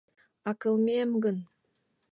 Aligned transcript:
—А 0.49 0.51
кылмем 0.61 1.09
гын? 1.23 1.37